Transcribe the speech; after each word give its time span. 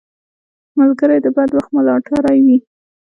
ملګری 0.79 1.17
د 1.21 1.27
بد 1.35 1.49
وخت 1.55 1.69
ملاتړی 1.75 2.39
وي 2.45 2.57